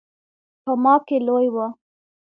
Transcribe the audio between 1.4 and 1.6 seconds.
و.